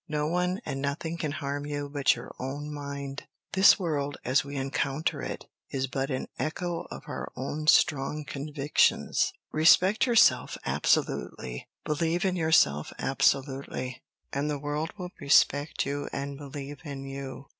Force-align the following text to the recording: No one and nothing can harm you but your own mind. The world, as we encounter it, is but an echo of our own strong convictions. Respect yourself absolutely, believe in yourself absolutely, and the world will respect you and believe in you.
No 0.07 0.25
one 0.25 0.61
and 0.65 0.81
nothing 0.81 1.15
can 1.19 1.31
harm 1.33 1.63
you 1.67 1.87
but 1.87 2.15
your 2.15 2.33
own 2.39 2.73
mind. 2.73 3.27
The 3.53 3.75
world, 3.77 4.17
as 4.25 4.43
we 4.43 4.55
encounter 4.55 5.21
it, 5.21 5.45
is 5.69 5.85
but 5.85 6.09
an 6.09 6.27
echo 6.39 6.87
of 6.89 7.03
our 7.05 7.31
own 7.35 7.67
strong 7.67 8.25
convictions. 8.25 9.31
Respect 9.51 10.07
yourself 10.07 10.57
absolutely, 10.65 11.67
believe 11.85 12.25
in 12.25 12.35
yourself 12.35 12.91
absolutely, 12.97 14.01
and 14.33 14.49
the 14.49 14.57
world 14.57 14.91
will 14.97 15.11
respect 15.19 15.85
you 15.85 16.09
and 16.11 16.35
believe 16.35 16.79
in 16.83 17.03
you. 17.05 17.49